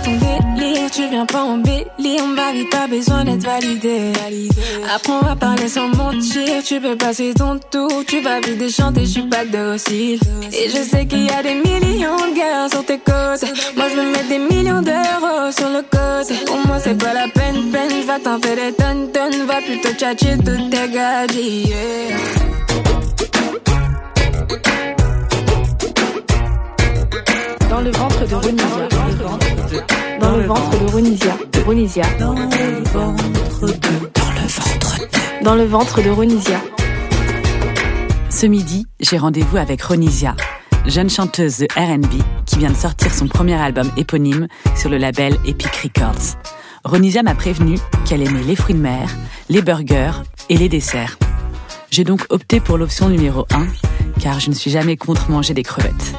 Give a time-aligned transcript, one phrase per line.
[0.00, 4.12] ton délire, tu viens pas embellir ma vie, pas besoin d'être validé.
[4.94, 9.10] Apprends à parler sans mentir, tu peux passer ton tour, tu vas vite chanter, je
[9.10, 10.20] suis pas docile.
[10.52, 13.44] Et je sais qu'il y a des millions de gars sur tes côtes.
[13.76, 16.44] Moi je veux mettre des millions d'euros sur le côté.
[16.46, 19.94] Pour moi c'est pas la peine, peine, va t'en faire des tonnes, tonnes, va plutôt
[19.94, 22.41] tchatcher toutes tes gadgets.
[27.72, 28.88] Dans le ventre de Ronisia.
[30.20, 31.38] Dans le ventre de Ronisia.
[31.64, 32.04] Ronisia.
[32.18, 32.42] Dans le
[32.84, 34.10] ventre de.
[34.12, 35.42] Dans le ventre de.
[35.42, 36.60] Dans le ventre de Ronisia.
[38.28, 40.36] Ce midi, j'ai rendez-vous avec Ronisia,
[40.84, 45.38] jeune chanteuse de RB qui vient de sortir son premier album éponyme sur le label
[45.46, 46.36] Epic Records.
[46.84, 49.08] Ronisia m'a prévenu qu'elle aimait les fruits de mer,
[49.48, 51.16] les burgers et les desserts.
[51.90, 53.66] J'ai donc opté pour l'option numéro 1,
[54.20, 56.12] car je ne suis jamais contre manger des crevettes.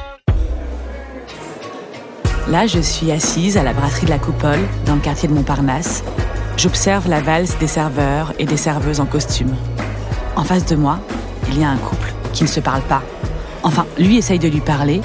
[2.48, 6.04] Là, je suis assise à la brasserie de la Coupole, dans le quartier de Montparnasse.
[6.58, 9.54] J'observe la valse des serveurs et des serveuses en costume.
[10.36, 10.98] En face de moi,
[11.48, 13.02] il y a un couple qui ne se parle pas.
[13.62, 15.00] Enfin, lui essaye de lui parler,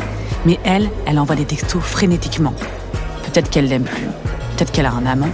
[0.46, 2.54] mais elle, elle envoie des textos frénétiquement.
[3.24, 4.08] Peut-être qu'elle l'aime plus,
[4.58, 5.30] peut-être qu'elle a un amant.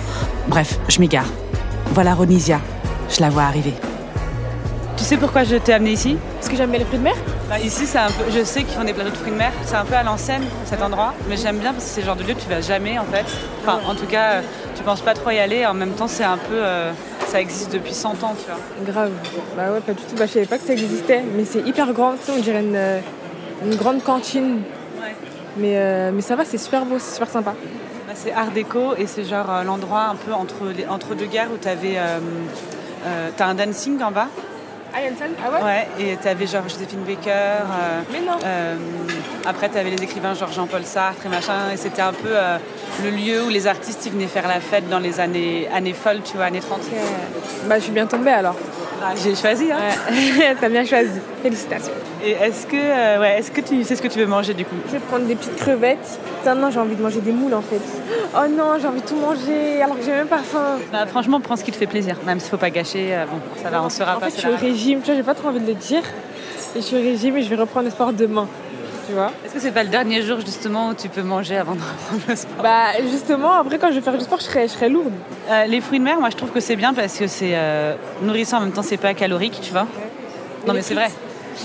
[0.48, 1.26] Bref, je m'égare.
[1.96, 2.62] Voilà Ronisia,
[3.10, 3.74] je la vois arriver.
[4.96, 6.18] Tu sais pourquoi je t'ai amené ici?
[6.36, 7.16] Parce que j'aime bien les fruits de mer?
[7.50, 9.52] Bah, Ici, c'est un peu, je sais qu'ils font des plateaux de fruits de mer.
[9.66, 11.14] C'est un peu à l'ancienne, cet endroit.
[11.30, 13.06] Mais j'aime bien parce que c'est le genre de lieu que tu vas jamais, en
[13.06, 13.26] fait.
[13.62, 14.42] Enfin, en tout cas,
[14.76, 15.66] tu penses pas trop y aller.
[15.66, 16.56] En même temps, c'est un peu.
[16.56, 16.92] Euh,
[17.28, 18.60] ça existe depuis 100 ans, tu vois.
[18.86, 19.12] Grave.
[19.56, 20.16] Bah ouais, pas du tout.
[20.16, 21.24] Bah, je savais pas que ça existait.
[21.36, 22.14] Mais c'est hyper grand.
[22.14, 23.00] Tu sais, on dirait une, euh,
[23.64, 24.62] une grande cantine.
[25.00, 25.16] Ouais.
[25.58, 27.54] Mais, euh, mais ça va, c'est super beau, c'est super sympa.
[28.08, 31.50] Bah, c'est art déco et c'est genre l'endroit un peu entre, les, entre deux guerres
[31.54, 31.98] où tu avais.
[33.38, 34.28] t'as un dancing en bas
[34.96, 35.00] ah,
[35.44, 35.64] Ah ouais?
[35.64, 37.30] Ouais, et t'avais genre Joséphine Baker.
[37.32, 38.76] Euh, Mais non euh,
[39.46, 41.72] Après, t'avais les écrivains genre Jean-Paul Sartre et machin.
[41.74, 42.58] Et c'était un peu euh,
[43.04, 46.22] le lieu où les artistes ils venaient faire la fête dans les années, années folles,
[46.24, 46.80] tu vois, années 30.
[47.68, 48.56] Bah, je suis bien tombée alors.
[49.04, 49.78] Ah, j'ai choisi, hein.
[50.10, 50.56] Ouais.
[50.62, 51.20] T'as bien choisi.
[51.44, 51.92] Félicitations.
[52.24, 54.76] Et est-ce que, ouais, est-ce que tu sais ce que tu veux manger du coup?
[54.88, 56.20] Je vais prendre des petites crevettes.
[56.40, 57.82] Putain, non, j'ai envie de manger des moules en fait.
[58.36, 60.80] Oh non, j'ai envie de tout manger alors que j'ai même pas faim.
[60.92, 62.16] Bah, franchement, prends ce qui te fait plaisir.
[62.26, 64.30] Même s'il faut pas gâcher, bon, ça va, on sera en pas.
[64.30, 66.02] Fait, je suis au régime, tu vois, j'ai pas trop envie de le dire.
[66.76, 68.48] Et je suis au régime et je vais reprendre le sport demain.
[69.08, 71.76] Tu vois Est-ce que c'est pas le dernier jour justement où tu peux manger avant
[71.76, 72.64] de reprendre le sport?
[72.64, 75.14] Bah justement, après quand je vais faire du sport, je serai, je serai lourde.
[75.50, 77.96] Euh, les fruits de mer, moi je trouve que c'est bien parce que c'est euh,
[78.22, 79.84] nourrissant en même temps, c'est pas calorique, tu vois.
[79.84, 80.68] Ouais.
[80.68, 81.10] Non mais c'est vrai.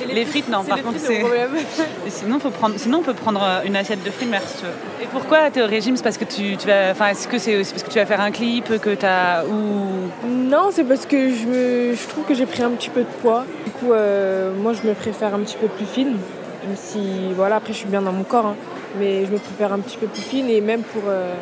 [0.09, 1.25] Les, frites, non, par contre, c'est.
[2.09, 2.77] sinon, faut prendre...
[2.79, 4.71] sinon, on peut prendre euh, une assiette de fruits de mer si tu veux.
[5.03, 5.97] Et pourquoi tu es au régime?
[5.97, 6.91] C'est parce que tu, tu vas.
[6.93, 9.45] Enfin, est-ce que c'est parce que tu vas faire un clip que as.
[9.47, 10.29] Ou...
[10.29, 11.95] Non, c'est parce que je, me...
[11.95, 13.45] je trouve que j'ai pris un petit peu de poids.
[13.65, 16.17] Du coup, euh, moi, je me préfère un petit peu plus fine.
[16.67, 18.47] Même si, voilà, après, je suis bien dans mon corps.
[18.47, 18.57] Hein.
[18.99, 21.35] mais je me préfère un petit peu plus fine et même pour, euh,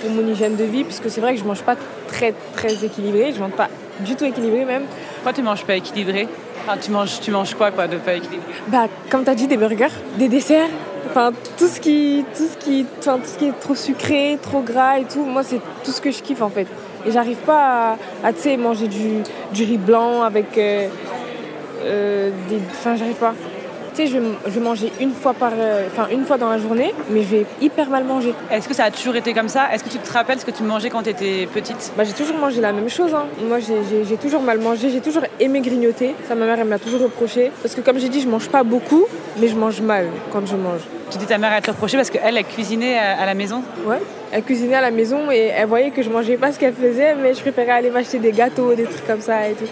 [0.00, 1.76] pour mon hygiène de vie, puisque c'est vrai que je mange pas
[2.08, 3.32] très, très équilibré.
[3.34, 3.68] Je mange pas
[4.00, 4.84] du tout équilibré même.
[5.16, 6.28] Pourquoi tu manges pas équilibré?
[6.62, 8.46] Enfin, tu manges, tu manges quoi, quoi, de pas équilibré?
[8.68, 9.88] Bah, comme tu as dit, des burgers,
[10.18, 10.68] des desserts.
[11.08, 14.60] Enfin, tout ce qui, tout ce qui, enfin, tout ce qui est trop sucré, trop
[14.60, 15.24] gras et tout.
[15.24, 16.66] Moi, c'est tout ce que je kiffe en fait.
[17.06, 19.22] Et j'arrive pas à, à tu sais, manger du,
[19.54, 20.88] du riz blanc avec euh,
[21.82, 22.58] euh, des.
[22.72, 23.34] Enfin, j'arrive pas.
[24.00, 24.18] Sais, je,
[24.50, 27.46] vais manger une fois par, euh, enfin une fois dans la journée, mais je vais
[27.60, 28.32] hyper mal manger.
[28.50, 29.66] Est-ce que ça a toujours été comme ça?
[29.74, 31.92] Est-ce que tu te rappelles ce que tu mangeais quand tu étais petite?
[31.98, 33.12] Bah j'ai toujours mangé la même chose.
[33.12, 33.26] Hein.
[33.46, 36.14] Moi j'ai toujours mal mangé, j'ai toujours aimé grignoter.
[36.26, 38.48] Ça ma mère elle me l'a toujours reproché parce que comme j'ai dit, je mange
[38.48, 39.04] pas beaucoup,
[39.38, 40.80] mais je mange mal quand je mange.
[41.10, 43.62] Tu dis ta mère elle te reproché parce qu'elle a cuisiné à, à la maison?
[43.84, 44.00] Ouais,
[44.32, 47.16] elle cuisinait à la maison et elle voyait que je mangeais pas ce qu'elle faisait,
[47.16, 49.66] mais je préférais aller m'acheter des gâteaux, des trucs comme ça et tout.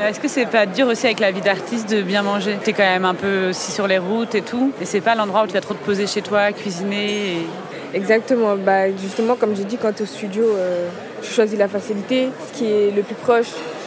[0.00, 2.58] Est-ce que c'est pas dur aussi avec la vie d'artiste de bien manger?
[2.62, 5.44] T'es quand même un peu aussi sur les routes et tout, et c'est pas l'endroit
[5.44, 7.06] où tu vas trop te poser chez toi, cuisiner.
[7.06, 7.46] Et...
[7.94, 8.56] Exactement.
[8.56, 10.88] Bah justement, comme j'ai dit, quand tu es au studio, euh,
[11.22, 13.46] tu choisis la facilité, ce qui est le plus proche.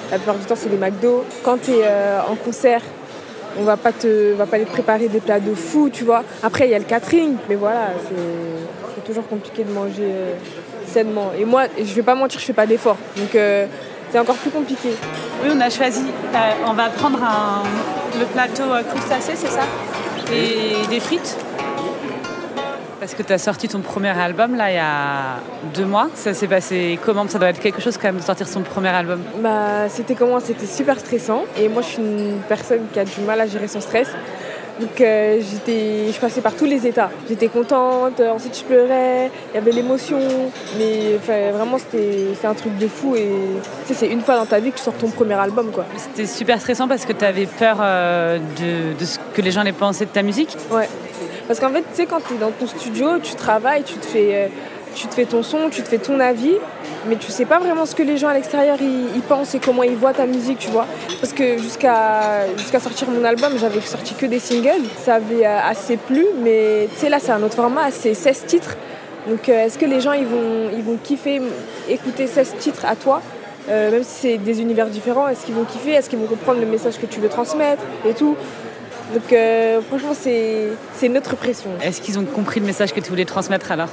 [0.10, 1.26] La plupart du temps, c'est les McDo.
[1.44, 2.82] Quand tu es euh, en concert,
[3.60, 6.24] on va pas te, va pas préparer des plats de fou, tu vois.
[6.42, 10.34] Après, il y a le catering, mais voilà, c'est toujours compliqué de manger euh,
[10.88, 11.32] sainement.
[11.38, 12.98] Et moi, je vais pas mentir, je fais pas d'efforts.
[13.18, 13.38] Donc
[14.12, 14.90] c'est encore plus compliqué.
[15.44, 17.64] Oui, on a choisi, euh, on va prendre un,
[18.20, 19.62] le plateau crustacé, c'est ça?
[20.34, 21.38] Et des frites.
[23.00, 25.40] Parce que tu as sorti ton premier album là il y a
[25.74, 26.10] deux mois.
[26.16, 27.28] Ça s'est passé comment?
[27.30, 29.22] Ça doit être quelque chose quand même de sortir son premier album.
[29.38, 30.40] Bah c'était comment?
[30.40, 31.44] C'était super stressant.
[31.58, 34.10] Et moi je suis une personne qui a du mal à gérer son stress.
[34.80, 37.10] Donc euh, j'étais, je passais par tous les états.
[37.28, 40.20] J'étais contente, euh, ensuite je pleurais, il y avait l'émotion,
[40.78, 41.18] mais
[41.52, 43.30] vraiment c'était, un truc de fou et
[43.92, 45.86] c'est une fois dans ta vie que tu sors ton premier album quoi.
[45.98, 49.62] C'était super stressant parce que tu avais peur euh, de, de, ce que les gens
[49.62, 50.88] allaient penser de ta musique Ouais,
[51.48, 54.06] parce qu'en fait tu sais quand tu es dans ton studio, tu travailles, tu te
[54.06, 54.50] fais
[54.98, 56.56] tu te fais ton son, tu te fais ton avis,
[57.08, 59.84] mais tu sais pas vraiment ce que les gens à l'extérieur ils, pensent et comment
[59.84, 60.88] ils voient ta musique, tu vois.
[61.22, 62.46] Parce que jusqu'à
[62.80, 64.86] sortir mon album, j'avais sorti que des singles.
[65.04, 68.76] Ça avait euh, assez plu, mais tu là, c'est un autre format, c'est 16 titres.
[69.28, 71.42] Donc, euh, est-ce que les gens ils vont, ils vont kiffer
[71.88, 73.22] écouter 16 titres à toi
[73.70, 76.62] euh, même si c'est des univers différents, est-ce qu'ils vont kiffer Est-ce qu'ils vont comprendre
[76.62, 78.38] le message que tu veux transmettre et tout?
[79.14, 79.36] Donc
[79.90, 81.72] franchement, c'est notre pression.
[81.84, 83.90] Est-ce qu'ils ont compris le message que tu voulais transmettre alors?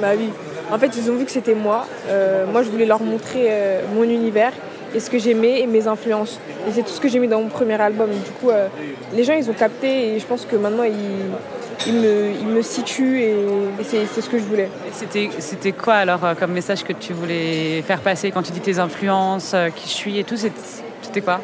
[0.00, 0.30] Bah oui.
[0.70, 1.86] En fait, ils ont vu que c'était moi.
[2.08, 4.52] Euh, moi, je voulais leur montrer euh, mon univers
[4.94, 6.40] et ce que j'aimais et mes influences.
[6.68, 8.10] Et c'est tout ce que j'ai mis dans mon premier album.
[8.10, 8.68] Du coup, euh,
[9.14, 13.34] les gens, ils ont capté et je pense que maintenant, ils, me, situent et,
[13.82, 14.68] c'est, ce que je voulais.
[14.92, 18.78] C'était, c'était quoi alors comme message que tu voulais faire passer quand tu dis tes
[18.78, 21.40] influences, qui je suis et tout C'était quoi?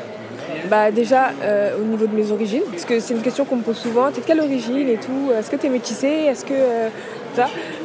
[0.68, 1.30] Bah déjà
[1.78, 4.20] au niveau de mes origines, parce que c'est une question qu'on me pose souvent, t'es
[4.20, 6.54] de quelle origine et tout, est-ce que t'es métissé, est-ce que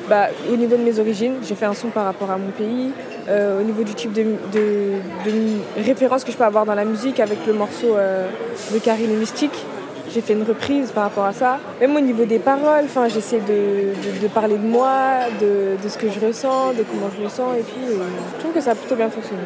[0.10, 2.92] bah, Au niveau de mes origines, j'ai fait un son par rapport à mon pays.
[3.28, 4.24] Euh, au niveau du type de,
[4.54, 8.28] de, référence que je peux avoir dans la musique avec le morceau euh,
[8.74, 9.66] de Karine Mystique,
[10.12, 11.60] j'ai fait une reprise par rapport à ça.
[11.80, 14.92] Même au niveau des paroles, j'essaie de, parler de moi,
[15.40, 18.62] de, ce que je ressens, de comment je me sens et puis je trouve que
[18.62, 19.44] ça a plutôt bien fonctionné.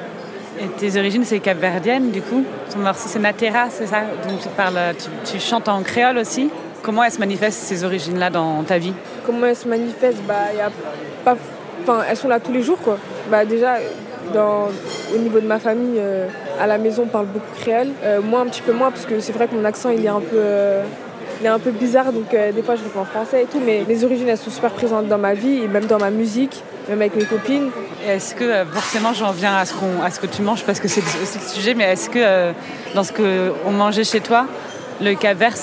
[0.62, 2.44] Et tes origines, c'est capverdienne du coup?
[2.72, 4.02] Ton morceau, c'est Natera, c'est ça?
[4.30, 4.80] Donc tu, parles,
[5.26, 6.50] tu chantes en créole aussi
[6.84, 8.94] Comment elles se manifestent ces origines-là dans ta vie?
[9.26, 10.72] Comment elles se manifestent bah, y a
[11.24, 11.38] pas...
[12.10, 12.78] Elles sont là tous les jours.
[12.80, 12.98] Quoi.
[13.30, 13.78] Bah, déjà,
[15.14, 16.28] au niveau de ma famille, euh,
[16.60, 17.90] à la maison, on parle beaucoup créole.
[18.04, 20.10] Euh, moi, un petit peu moins, parce que c'est vrai que mon accent, il est
[20.10, 20.38] un peu...
[20.38, 20.84] Euh,
[21.42, 23.84] il est un peu bizarre, donc des fois je réponds en français et tout, mais
[23.86, 27.02] les origines elles sont super présentes dans ma vie et même dans ma musique, même
[27.02, 27.70] avec mes copines.
[28.08, 29.74] Est-ce que, forcément j'en viens à ce,
[30.06, 32.54] à ce que tu manges parce que c'est aussi le sujet, mais est-ce que
[32.96, 34.46] dans ce qu'on mangeait chez toi,
[35.04, 35.58] le Cap Vert,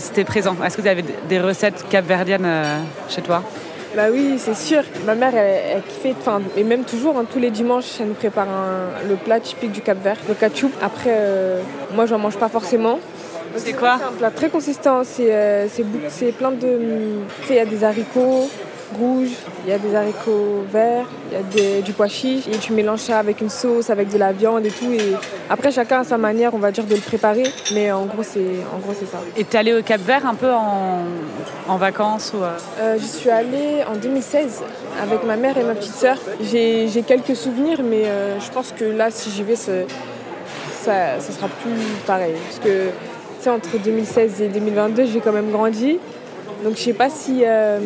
[0.00, 0.56] c'était présent.
[0.64, 2.78] Est-ce que vous avez des recettes capverdiennes euh,
[3.08, 3.42] chez toi?
[3.94, 4.82] Bah oui, c'est sûr.
[5.06, 8.46] Ma mère, elle, kiffait, enfin, et même toujours, hein, tous les dimanches, elle nous prépare
[9.08, 10.72] le plat typique du Cap Vert, le ketchup.
[10.82, 11.62] Après, euh,
[11.94, 12.98] moi, j'en mange pas forcément.
[13.56, 13.96] C'est quoi?
[13.98, 15.02] C'est un plat très consistant.
[15.04, 15.66] C'est euh,
[16.36, 16.78] plein de.
[17.40, 18.50] Tu sais, il y a des haricots,
[18.98, 19.30] rouge,
[19.64, 23.00] il y a des haricots verts, il y a du pois chiche et tu mélanges
[23.00, 24.92] ça avec une sauce, avec de la viande et tout.
[24.92, 25.14] Et
[25.50, 27.44] après, chacun a sa manière, on va dire, de le préparer,
[27.74, 28.40] mais en gros, c'est
[28.74, 29.18] en gros c'est ça.
[29.36, 31.04] Et es allée au Cap Vert un peu en,
[31.68, 32.50] en vacances ou euh?
[32.80, 34.62] Euh, Je suis allée en 2016
[35.02, 36.16] avec ma mère et ma petite sœur.
[36.40, 39.72] J'ai quelques souvenirs, mais euh, je pense que là, si j'y vais, ça,
[40.84, 41.72] ça sera plus
[42.06, 42.34] pareil.
[42.48, 42.92] Parce que, tu
[43.40, 45.98] sais, entre 2016 et 2022, j'ai quand même grandi.
[46.64, 47.78] Donc je sais pas euh,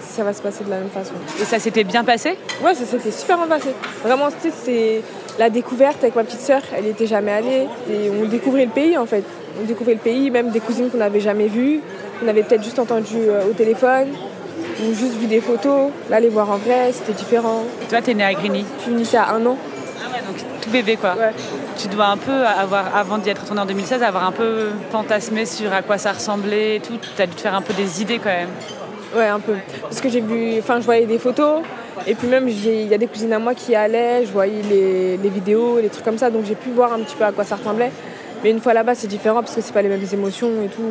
[0.00, 1.12] si, ça va se passer de la même façon.
[1.40, 2.36] Et ça s'était bien passé?
[2.62, 3.70] Ouais, ça s'était super bien passé.
[4.02, 4.28] Vraiment,
[4.64, 5.02] c'est
[5.38, 6.62] la découverte avec ma petite sœur.
[6.76, 7.66] Elle n'y était jamais allée.
[7.90, 9.24] Et on découvrait le pays en fait.
[9.60, 11.80] On découvrait le pays, même des cousines qu'on n'avait jamais vues,
[12.20, 14.08] qu'on avait peut-être juste entendu euh, au téléphone
[14.82, 15.90] ou juste vu des photos.
[16.10, 17.62] Là, les voir en vrai, c'était différent.
[17.82, 18.64] Et toi, t'es née à Grigny?
[18.78, 19.56] Je suis née à un an.
[20.02, 21.14] Ah ouais, donc tout bébé quoi.
[21.14, 21.32] Ouais
[21.76, 25.46] tu dois un peu avoir, avant d'y être retourné en 2016, avoir un peu fantasmé
[25.46, 26.98] sur à quoi ça ressemblait et tout.
[27.16, 28.48] Tu as dû te faire un peu des idées quand même.
[29.14, 29.54] Ouais, un peu.
[29.82, 31.62] Parce que j'ai vu, enfin, je voyais des photos.
[32.06, 35.28] Et puis même, il y a des cousines à moi qui allaient, je voyais les,
[35.30, 37.56] vidéos, les trucs comme ça, donc j'ai pu voir un petit peu à quoi ça
[37.56, 37.92] ressemblait.
[38.42, 40.82] Mais une fois là-bas, c'est différent parce que c'est pas les mêmes émotions et tout.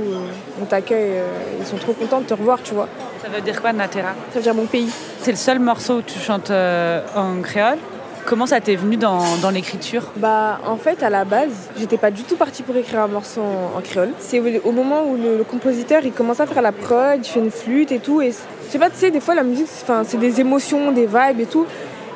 [0.59, 1.27] On t'accueille, euh,
[1.59, 2.87] ils sont trop contents de te revoir, tu vois.
[3.21, 4.13] Ça veut dire quoi, Natera?
[4.31, 4.89] Ça veut dire mon pays.
[5.21, 7.77] C'est le seul morceau où tu chantes euh, en créole?
[8.25, 12.23] Comment ça t'est venu dans, l'écriture Bah en fait à la base j'étais pas du
[12.23, 14.11] tout partie pour écrire un morceau en, créole.
[14.19, 17.51] C'est au moment où le, compositeur il commence à faire la prod, il fait une
[17.51, 19.67] flûte et tout et je sais pas tu sais des fois la musique
[20.05, 21.65] c'est des émotions, des vibes et tout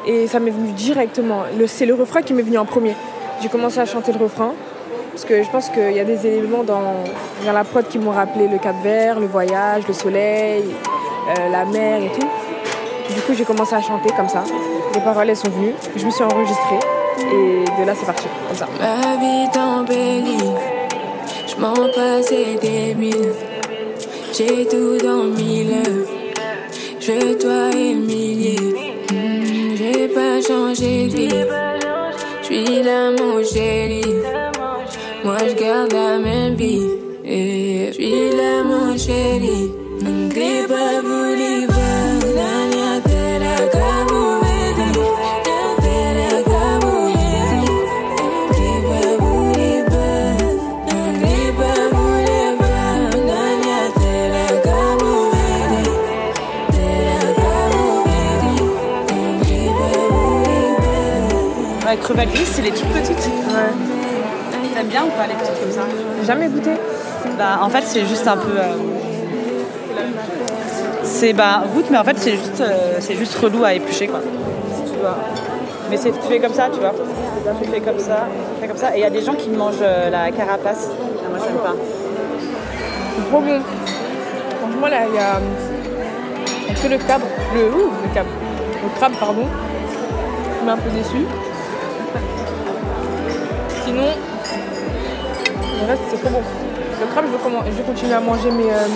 [0.05, 1.43] et ça m'est venu directement.
[1.67, 2.95] C'est le refrain qui m'est venu en premier.
[3.41, 4.53] J'ai commencé à chanter le refrain
[5.11, 7.03] parce que je pense qu'il y a des éléments dans,
[7.45, 10.63] la prod qui m'ont rappelé le Cap Vert, le voyage, le soleil,
[11.37, 12.27] euh, la mer et tout.
[13.13, 14.43] Du coup j'ai commencé à chanter comme ça
[14.97, 16.79] les paroles sont venues, je me suis enregistrée.
[17.19, 18.67] Et de là c'est parti, comme ça.
[18.79, 20.51] Ma vie t'embellit,
[21.47, 23.33] je m'en passais des mille,
[24.35, 25.83] j'ai tout dans mille,
[26.99, 28.57] je dois humilier,
[29.11, 31.45] hmm, j'ai pas changé de vie,
[32.41, 34.03] je suis là mon chéri,
[35.23, 36.87] moi je garde la même vie,
[37.23, 41.26] je suis là mon chéri, ne pas vous
[61.95, 63.17] crevettes grises, c'est les toutes petites.
[63.17, 64.73] Ouais.
[64.75, 65.81] T'aimes bien ou pas les petites comme ça
[66.25, 66.71] Jamais goûté.
[67.37, 68.51] Bah, en fait, c'est juste un peu.
[68.57, 68.75] Euh,
[71.03, 74.19] C'est bah goûte, mais en fait c'est juste, euh, c'est juste relou à éplucher quoi.
[74.75, 75.17] Si tu dois.
[75.89, 76.93] Mais c'est, tu fais comme ça, tu vois.
[77.61, 78.93] Tu fais comme ça, tu fais comme ça.
[78.93, 80.89] Et il y a des gens qui mangent euh, la carapace.
[80.91, 81.75] Ah, moi j'aime pas.
[83.15, 83.61] C'est trop bon.
[84.59, 85.39] Franchement, là, il y a,
[86.81, 87.21] que le crabe.
[87.55, 88.27] Le, ouh, le crabe.
[88.83, 89.45] Le crabe, pardon.
[89.45, 91.25] Je suis un peu déçu.
[93.87, 94.03] Sinon,
[95.79, 96.41] le reste, c'est trop bon.
[96.99, 98.69] Le crabe, je vais, je continuer à manger mes.
[98.69, 98.87] Euh,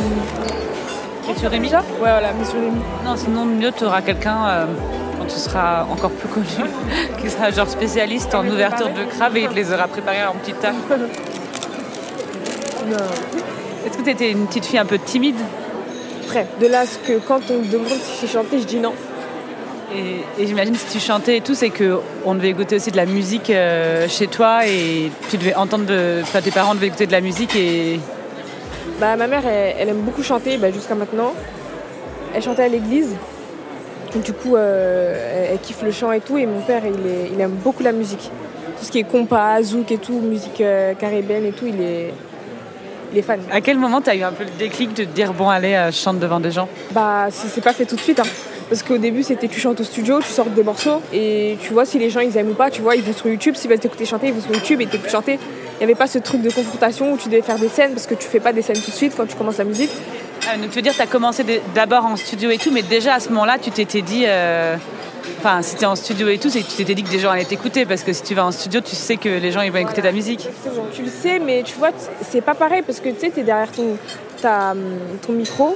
[1.47, 2.81] Rémi déjà Ouais, voilà, mes surimi.
[3.05, 4.65] Non, sinon mieux tu auras quelqu'un euh,
[5.17, 6.45] quand tu seras encore plus connu,
[7.21, 10.33] qui sera genre spécialiste en ouverture de crabe et il te les aura préparés en
[10.33, 10.75] petite table.
[13.85, 15.39] Est-ce que tu étais une petite fille un peu timide?
[16.25, 18.79] Après, de là, à ce que quand on me demande si j'ai chanté, je dis
[18.79, 18.93] non.
[19.95, 22.97] Et, et j'imagine si tu chantais et tout, c'est que on devait écouter aussi de
[22.97, 27.07] la musique euh, chez toi et tu devais entendre de, enfin, tes parents devaient écouter
[27.07, 27.99] de la musique et
[28.99, 31.33] Bah, ma mère, elle, elle aime beaucoup chanter bah, jusqu'à maintenant.
[32.33, 33.15] Elle chantait à l'église.
[34.23, 36.37] Du coup, euh, elle, elle kiffe le chant et tout.
[36.37, 38.31] Et mon père, il, est- il aime beaucoup la musique.
[38.79, 42.13] Tout ce qui est compas, zouk et tout, musique euh, caribéenne et tout, il est,
[43.11, 43.39] il est fan.
[43.51, 45.73] à quel moment tu as eu un peu le déclic de te dire bon allez
[45.75, 46.67] euh, je chante devant des gens?
[46.91, 48.19] Bah, c'est c'est pas fait tout de suite.
[48.19, 48.23] hein.
[48.71, 51.83] Parce qu'au début, c'était tu chantes au studio, tu sors des morceaux et tu vois
[51.83, 52.71] si les gens ils aiment ou pas.
[52.71, 53.55] Tu vois, ils vont sur YouTube.
[53.55, 55.33] S'ils veulent t'écouter chanter, ils vont sur YouTube et t'écoutent chanter.
[55.33, 58.07] Il n'y avait pas ce truc de confrontation où tu devais faire des scènes parce
[58.07, 59.91] que tu fais pas des scènes tout de suite quand tu commences la musique.
[60.49, 61.43] Ah, donc tu veux dire tu as commencé
[61.75, 64.77] d'abord en studio et tout mais déjà à ce moment-là tu t'étais dit euh,
[65.39, 67.31] Enfin, si t'es en studio et tout, c'est que tu t'étais dit que des gens
[67.31, 69.71] allaient t'écouter parce que si tu vas en studio, tu sais que les gens ils
[69.71, 70.47] vont écouter ta musique.
[70.93, 71.89] Tu le sais, mais tu vois,
[72.21, 73.97] c'est pas pareil parce que tu sais, t'es derrière ton,
[74.41, 74.73] ta,
[75.25, 75.75] ton micro.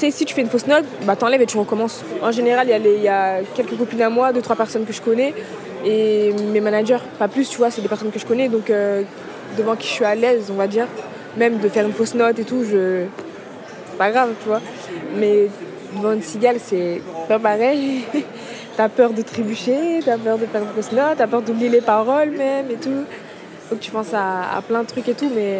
[0.00, 2.02] Sais, si tu fais une fausse note, bah t'enlèves et tu recommences.
[2.22, 5.34] En général, il y, a quelques copines à moi, deux, trois personnes que je connais
[5.84, 9.02] et mes managers, pas plus, tu vois, c'est des personnes que je connais donc euh,
[9.58, 10.86] devant qui je suis à l'aise, on va dire.
[11.36, 13.04] Même de faire une fausse note et tout, je.
[13.98, 14.62] pas grave, tu vois.
[15.16, 15.50] Mais
[15.94, 18.06] devant une cigale, c'est pas pareil.
[18.78, 21.82] t'as peur de trébucher, t'as peur de faire une fausse note, t'as peur d'oublier les
[21.82, 23.04] paroles même et tout.
[23.70, 25.58] Donc tu penses à plein de trucs et tout, mais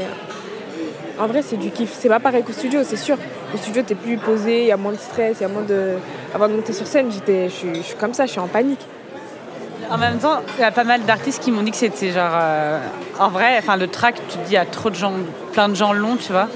[1.18, 1.92] en vrai c'est du kiff.
[1.92, 3.18] C'est pas pareil qu'au studio, c'est sûr.
[3.52, 5.62] Au studio t'es plus posé, il y a moins de stress, il y a moins
[5.62, 5.94] de.
[6.34, 8.80] Avant de monter sur scène, j'étais, je suis- comme ça, je suis en panique.
[9.90, 12.30] En même temps, il y a pas mal d'artistes qui m'ont dit que c'était genre.
[12.32, 12.78] euh,
[13.18, 15.12] en vrai, enfin, le track, tu te dis, il y a trop de gens,
[15.52, 16.48] plein de gens longs, tu vois.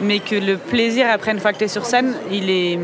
[0.00, 2.78] Mais que le plaisir après, une fois que tu es sur scène, il est.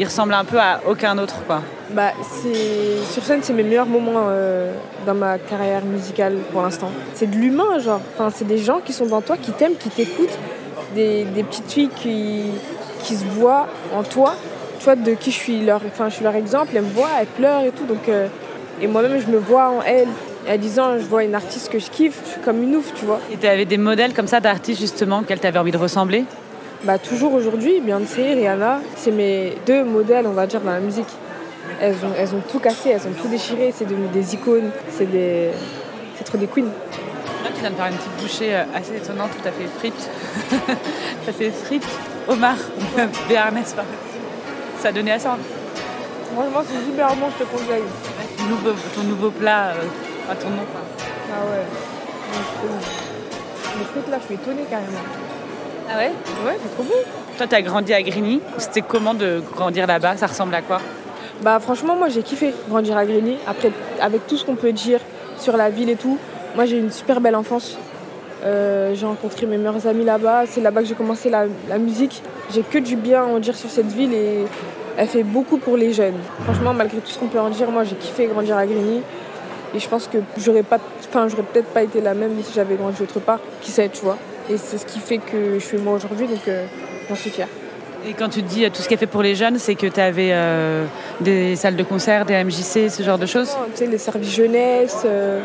[0.00, 1.60] Il ressemble un peu à aucun autre, quoi.
[1.90, 4.72] Bah, c'est sur scène, c'est mes meilleurs moments euh,
[5.06, 6.90] dans ma carrière musicale pour l'instant.
[7.14, 8.00] C'est de l'humain, genre.
[8.14, 10.38] Enfin, c'est des gens qui sont dans toi, qui t'aiment, qui t'écoutent,
[10.94, 12.42] des, des petites filles qui,
[13.02, 14.34] qui se voient en toi.
[14.78, 16.70] Tu vois, de qui je suis leur, enfin, je suis leur exemple.
[16.74, 17.84] Elles me voient, elles pleurent et tout.
[17.84, 18.28] Donc, euh,
[18.80, 20.08] et moi-même, je me vois en elles.
[20.46, 22.20] Et à 10 ans, je vois une artiste que je kiffe.
[22.24, 23.20] Je suis comme une ouf, tu vois.
[23.32, 26.24] Et tu avais des modèles comme ça d'artistes, justement, auxquels tu avais envie de ressembler?
[26.84, 31.08] Bah, toujours aujourd'hui, Beyoncé, Rihanna, c'est mes deux modèles, on va dire, dans la musique.
[31.80, 35.10] Elles ont, elles ont tout cassé, elles ont tout déchiré, c'est devenu des icônes, c'est
[35.10, 35.50] des...
[36.16, 36.70] c'est trop des queens.
[37.44, 40.10] Là, tu viens de faire une petite bouchée euh, assez étonnante tu as fait frites.
[41.28, 41.86] as fait frites,
[42.26, 42.56] homard,
[43.28, 43.90] béarnaise, pardon.
[44.80, 45.42] Ça a donné assez envie.
[46.34, 47.82] Franchement, c'est super bon, je te conseille.
[48.36, 50.64] Ton nouveau, ton nouveau plat, euh, à ton nom.
[50.72, 50.80] quoi.
[51.32, 51.64] Ah ouais.
[53.78, 54.98] Les frites là, je suis étonnée carrément.
[55.90, 56.12] Ah ouais?
[56.46, 56.94] Ouais, c'est trop bon.
[57.38, 58.40] Toi, tu as grandi à Grigny.
[58.58, 60.16] C'était comment de grandir là-bas?
[60.16, 60.80] Ça ressemble à quoi?
[61.40, 63.38] Bah franchement, moi j'ai kiffé grandir à Grigny.
[63.46, 65.00] Après, avec tout ce qu'on peut dire
[65.38, 66.18] sur la ville et tout,
[66.58, 67.78] moi j'ai eu une super belle enfance.
[68.44, 70.42] Euh, j'ai rencontré mes meilleurs amis là-bas.
[70.48, 72.20] C'est là-bas que j'ai commencé la, la musique.
[72.52, 74.44] J'ai que du bien à en dire sur cette ville et
[74.96, 76.18] elle fait beaucoup pour les jeunes.
[76.42, 79.02] Franchement, malgré tout ce qu'on peut en dire, moi j'ai kiffé grandir à Grigny.
[79.72, 82.74] Et je pense que j'aurais pas, enfin j'aurais peut-être pas été la même si j'avais
[82.74, 83.38] grandi autre part.
[83.60, 84.18] Qui sait, tu vois.
[84.50, 86.66] Et c'est ce qui fait que je suis moi aujourd'hui, donc euh,
[87.08, 87.46] j'en suis fière.
[88.04, 89.86] Et quand tu te dis euh, tout ce qu'elle fait pour les jeunes, c'est que
[89.86, 90.34] tu avais
[91.20, 93.56] des salles de concert, des MJC, ce genre de choses?
[93.74, 95.40] Tu sais, les services jeunesse, euh,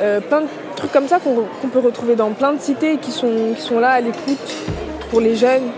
[0.00, 0.46] euh, plein de
[0.76, 3.90] trucs comme ça qu'on peut retrouver dans plein de cités qui sont, qui sont là
[3.90, 4.54] à l'écoute
[5.10, 5.70] pour les jeunes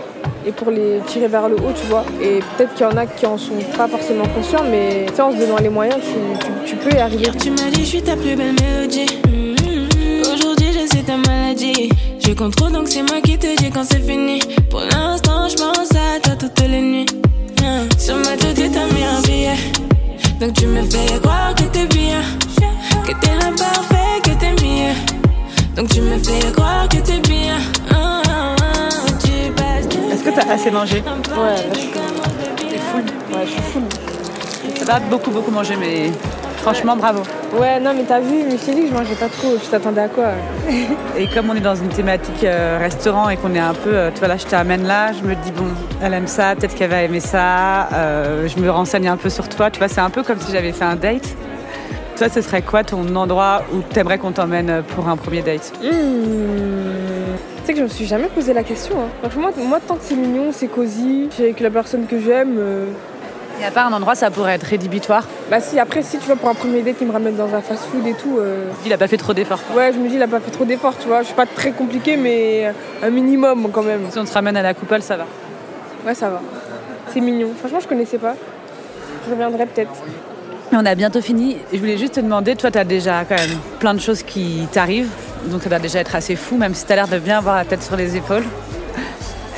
[0.45, 2.03] et pour les tirer vers le haut, tu vois.
[2.21, 5.21] Et peut-être qu'il y en a qui en sont pas forcément conscients, mais tu sais,
[5.21, 5.99] en se donnant les moyens,
[6.65, 7.29] tu, peux y arriver.
[7.39, 9.05] Tu m'as dit je suis ta plus belle mélodie.
[9.27, 10.33] Mm-hmm.
[10.33, 11.89] Aujourd'hui je sais ta maladie.
[12.25, 14.39] Je contrôle donc c'est moi qui te dis quand c'est fini.
[14.69, 17.05] Pour l'instant je pense à toi toutes les nuits.
[17.97, 19.57] Sur ma tête t'as mis un billet.
[20.39, 22.21] Donc tu me fais croire que t'es bien.
[23.05, 24.93] Que t'es l'imparfait, que t'es mieux.
[25.75, 27.57] Donc tu me fais croire que t'es bien.
[30.11, 33.83] Est-ce que tu as assez mangé Ouais, je full Ouais, je suis full.
[34.77, 36.11] Ça va beaucoup, beaucoup manger, mais
[36.67, 37.23] Franchement, bravo.
[37.57, 39.55] Ouais, non, mais t'as vu, Michel, je mangeais pas trop.
[39.55, 40.31] Tu t'attendais à quoi?
[41.17, 44.11] Et comme on est dans une thématique euh, restaurant et qu'on est un peu, euh,
[44.13, 45.67] tu vois, là, je t'amène là, je me dis, bon,
[46.03, 47.87] elle aime ça, peut-être qu'elle va aimer ça.
[47.93, 49.71] Euh, je me renseigne un peu sur toi.
[49.71, 51.37] Tu vois, c'est un peu comme si j'avais fait un date.
[52.17, 55.71] Toi, ce serait quoi ton endroit où t'aimerais qu'on t'emmène pour un premier date?
[55.83, 55.87] Mmh.
[57.57, 58.95] Tu sais que je me suis jamais posé la question.
[58.99, 59.29] Hein.
[59.29, 62.59] Franchement, moi, tant que c'est mignon, c'est cosy, j'ai avec la personne que j'aime.
[63.57, 66.25] Il n'y a pas un endroit, ça pourrait être rédhibitoire Bah si, après, si tu
[66.25, 68.37] vois, pour un premier date, il me ramène dans un fast-food et tout.
[68.39, 68.65] Euh...
[68.83, 69.61] Il a pas fait trop d'efforts.
[69.75, 71.21] Ouais, je me dis, il a pas fait trop d'efforts, tu vois.
[71.21, 72.71] Je suis pas très compliqué, mais
[73.03, 74.01] un minimum quand même.
[74.09, 75.25] Si on te ramène à la coupole, ça va
[76.05, 76.41] Ouais, ça va.
[77.13, 77.49] C'est mignon.
[77.59, 78.35] Franchement, je connaissais pas.
[79.25, 79.91] Je reviendrai peut-être.
[80.73, 81.57] On a bientôt fini.
[81.73, 84.67] Je voulais juste te demander, toi, tu as déjà quand même plein de choses qui
[84.71, 85.09] t'arrivent.
[85.45, 87.55] Donc ça doit déjà être assez fou, même si tu as l'air de bien avoir
[87.55, 88.43] la tête sur les épaules.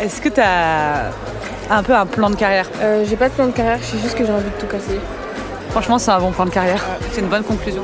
[0.01, 1.09] Est-ce que tu as
[1.69, 2.69] un peu un plan de carrière?
[2.81, 4.67] Euh, J'ai pas de plan de carrière, je sais juste que j'ai envie de tout
[4.67, 4.99] casser.
[5.71, 6.83] Franchement, c'est un bon plan de carrière.
[7.11, 7.83] C'est une bonne conclusion.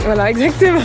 [0.00, 0.80] Voilà, exactement.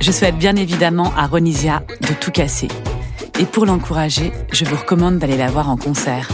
[0.00, 2.68] je souhaite bien évidemment à Ronisia de tout casser.
[3.40, 6.28] Et pour l'encourager, je vous recommande d'aller la voir en concert.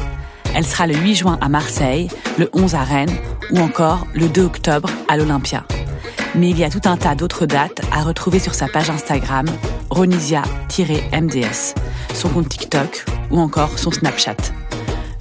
[0.55, 3.17] Elle sera le 8 juin à Marseille, le 11 à Rennes
[3.51, 5.65] ou encore le 2 octobre à l'Olympia.
[6.35, 9.47] Mais il y a tout un tas d'autres dates à retrouver sur sa page Instagram,
[9.91, 11.75] ronisia-mds
[12.15, 14.37] son compte TikTok ou encore son Snapchat.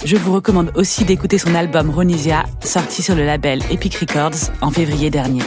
[0.03, 4.69] Je vous recommande aussi d'écouter son album Ronisia, sorti sur le label Epic Records en
[4.71, 5.43] février dernier.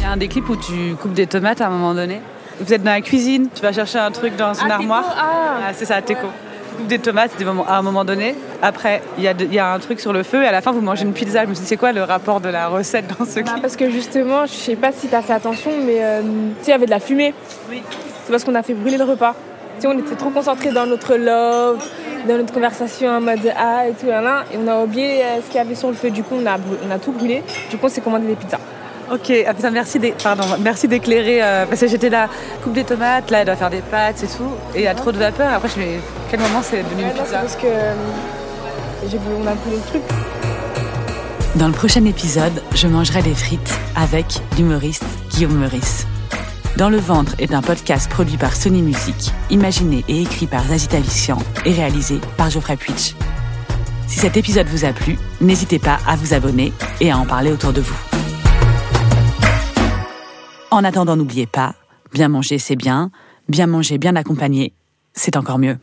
[0.00, 2.20] Y a un des clips où tu coupes des tomates à un moment donné?
[2.60, 5.16] Vous êtes dans la cuisine, tu vas chercher un truc dans une ah, armoire.
[5.16, 5.60] Ah.
[5.68, 6.20] ah, c'est ça, Teco.
[6.22, 7.32] Tu coupes des tomates
[7.68, 8.34] à un moment donné.
[8.62, 10.80] Après, il y, y, a un truc sur le feu et à la fin, vous
[10.80, 11.44] mangez une pizza.
[11.44, 13.62] Je me suis dit, c'est quoi le rapport de la recette dans ce bah, clip
[13.62, 16.66] Parce que justement, je sais pas si tu as fait attention, mais euh, tu sais,
[16.66, 17.34] il y avait de la fumée.
[17.70, 17.82] Oui.
[18.24, 19.34] C'est parce qu'on a fait brûler le repas.
[19.76, 21.78] Tu sais, on était trop concentrés dans notre love,
[22.26, 25.46] dans notre conversation en mode ah et tout, là, et on a oublié euh, ce
[25.46, 26.10] qu'il y avait sur le feu.
[26.10, 27.44] Du coup, on a, on a tout brûlé.
[27.70, 28.58] Du coup, on s'est commandé des pizzas.
[29.10, 32.28] Ok, ah, putain, merci d'éclairer euh, parce que j'étais là,
[32.62, 34.94] coupe des tomates, là elle doit faire des pâtes et tout, et il y a
[34.94, 35.50] trop de vapeur.
[35.52, 37.94] Après je me dis, quel moment c'est devenu une pizza Parce que euh,
[39.08, 40.02] j'ai on a brûlé le truc.
[41.54, 44.26] Dans le prochain épisode, je mangerai des frites avec
[44.58, 46.06] l'humoriste Guillaume Meurice.
[46.76, 51.00] Dans le ventre est un podcast produit par Sony Music, imaginé et écrit par Zazita
[51.00, 53.14] Vician et réalisé par Geoffrey Puitch.
[54.06, 57.50] Si cet épisode vous a plu, n'hésitez pas à vous abonner et à en parler
[57.50, 58.07] autour de vous.
[60.70, 61.74] En attendant, n'oubliez pas,
[62.12, 63.10] bien manger c'est bien,
[63.48, 64.74] bien manger bien accompagné,
[65.14, 65.78] c'est encore mieux.